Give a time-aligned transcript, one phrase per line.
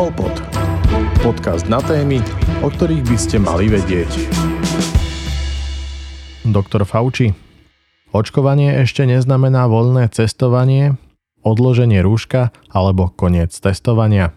[0.00, 0.32] Polpod.
[1.20, 2.24] Podcast na témy,
[2.64, 4.08] o ktorých by ste mali vedieť.
[6.40, 7.36] Doktor Fauci.
[8.08, 10.96] Očkovanie ešte neznamená voľné cestovanie,
[11.44, 14.32] odloženie rúška alebo koniec testovania.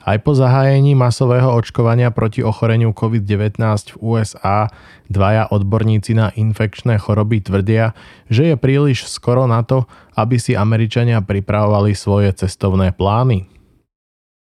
[0.00, 4.72] Aj po zahájení masového očkovania proti ochoreniu COVID-19 v USA
[5.12, 7.92] dvaja odborníci na infekčné choroby tvrdia,
[8.32, 9.84] že je príliš skoro na to,
[10.16, 13.57] aby si Američania pripravovali svoje cestovné plány.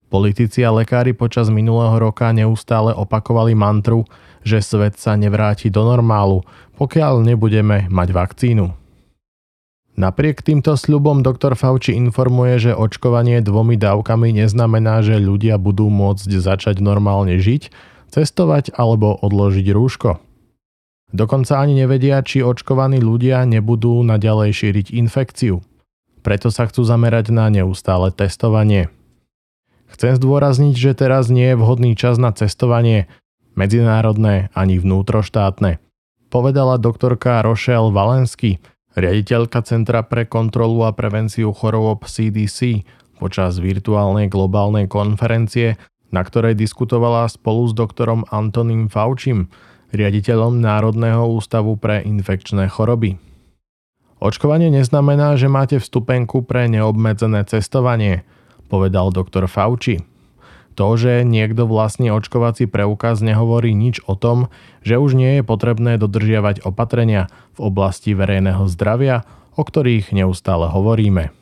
[0.09, 4.09] Politici a lekári počas minulého roka neustále opakovali mantru,
[4.41, 6.41] že svet sa nevráti do normálu,
[6.81, 8.73] pokiaľ nebudeme mať vakcínu.
[9.99, 16.31] Napriek týmto sľubom doktor Fauci informuje, že očkovanie dvomi dávkami neznamená, že ľudia budú môcť
[16.39, 17.69] začať normálne žiť,
[18.09, 20.11] cestovať alebo odložiť rúško.
[21.13, 25.61] Dokonca ani nevedia, či očkovaní ľudia nebudú naďalej šíriť infekciu.
[26.23, 28.93] Preto sa chcú zamerať na neustále testovanie.
[29.89, 33.09] Chcem zdôrazniť, že teraz nie je vhodný čas na cestovanie,
[33.57, 35.81] medzinárodné ani vnútroštátne.
[36.29, 38.61] Povedala doktorka Rochelle Valensky,
[38.95, 42.85] riaditeľka Centra pre kontrolu a prevenciu chorôb CDC
[43.17, 45.81] počas virtuálnej globálnej konferencie,
[46.15, 49.51] na ktorej diskutovala spolu s doktorom Antoním Faučim,
[49.91, 53.17] riaditeľom Národného ústavu pre infekčné choroby.
[54.19, 58.27] Očkovanie neznamená, že máte vstupenku pre neobmedzené cestovanie,
[58.69, 60.05] povedal doktor Fauci.
[60.79, 64.47] To, že niekto vlastní očkovací preukaz nehovorí nič o tom,
[64.87, 67.27] že už nie je potrebné dodržiavať opatrenia
[67.59, 69.27] v oblasti verejného zdravia,
[69.59, 71.35] o ktorých neustále hovoríme.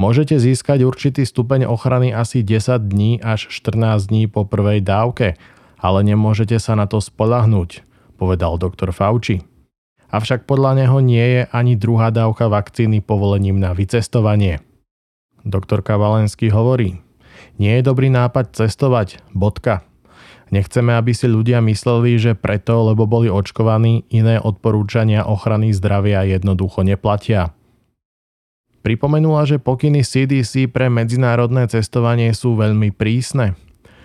[0.00, 5.36] Môžete získať určitý stupeň ochrany asi 10 dní až 14 dní po prvej dávke,
[5.78, 7.84] ale nemôžete sa na to spolahnúť,
[8.16, 9.44] povedal doktor Fauci.
[10.10, 14.64] Avšak podľa neho nie je ani druhá dávka vakcíny povolením na vycestovanie.
[15.44, 17.04] Doktorka Valensky hovorí,
[17.60, 19.22] nie je dobrý nápad cestovať.
[19.30, 19.86] Bodka.
[20.50, 26.84] Nechceme, aby si ľudia mysleli, že preto, lebo boli očkovaní, iné odporúčania ochrany zdravia jednoducho
[26.84, 27.54] neplatia.
[28.84, 33.56] Pripomenula, že pokyny CDC pre medzinárodné cestovanie sú veľmi prísne.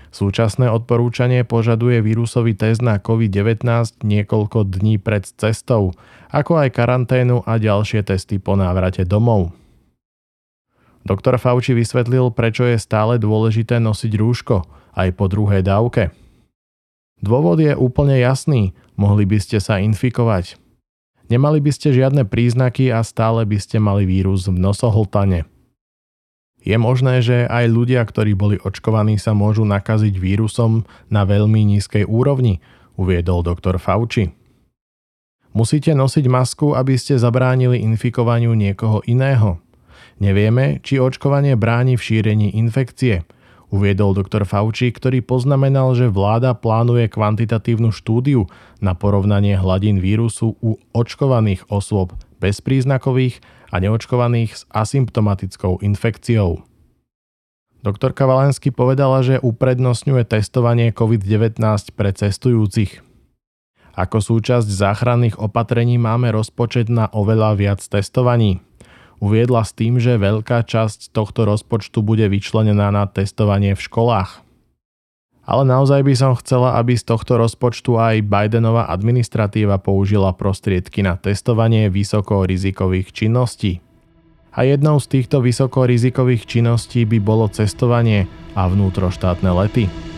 [0.09, 3.61] Súčasné odporúčanie požaduje vírusový test na COVID-19
[4.01, 5.93] niekoľko dní pred cestou,
[6.33, 9.53] ako aj karanténu a ďalšie testy po návrate domov.
[11.07, 16.11] Doktor Fauci vysvetlil, prečo je stále dôležité nosiť rúško aj po druhej dávke.
[17.19, 20.59] Dôvod je úplne jasný, mohli by ste sa infikovať.
[21.29, 25.45] Nemali by ste žiadne príznaky a stále by ste mali vírus v nosohltane.
[26.59, 32.03] Je možné, že aj ľudia, ktorí boli očkovaní, sa môžu nakaziť vírusom na veľmi nízkej
[32.03, 32.59] úrovni,
[32.99, 34.35] uviedol doktor Fauci.
[35.55, 39.55] Musíte nosiť masku, aby ste zabránili infikovaniu niekoho iného–
[40.19, 43.23] Nevieme, či očkovanie bráni v šírení infekcie.
[43.71, 48.51] Uviedol doktor Fauci, ktorý poznamenal, že vláda plánuje kvantitatívnu štúdiu
[48.83, 52.11] na porovnanie hladín vírusu u očkovaných osôb
[52.43, 53.39] bezpríznakových
[53.71, 56.67] a neočkovaných s asymptomatickou infekciou.
[57.79, 61.63] Doktorka Valensky povedala, že uprednostňuje testovanie COVID-19
[61.95, 62.99] pre cestujúcich.
[63.95, 68.59] Ako súčasť záchranných opatrení máme rozpočet na oveľa viac testovaní
[69.19, 74.43] uviedla s tým, že veľká časť tohto rozpočtu bude vyčlenená na testovanie v školách.
[75.49, 81.17] Ale naozaj by som chcela, aby z tohto rozpočtu aj Bidenová administratíva použila prostriedky na
[81.17, 83.81] testovanie vysokorizikových činností.
[84.53, 90.08] A jednou z týchto vysokorizikových činností by bolo cestovanie a vnútroštátne lety.